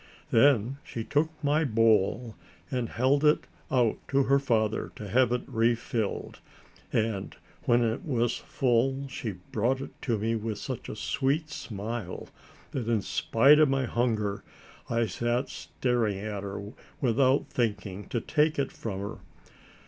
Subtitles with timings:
[0.31, 2.35] Then she took my bowl
[2.71, 6.39] and held it out to her father to have it refilled,
[6.91, 7.35] and
[7.65, 12.29] when it was full she brought it to me with such a sweet smile,
[12.71, 14.43] that in spite of my hunger,
[14.89, 19.17] I sat staring at her, without thinking to take it from her.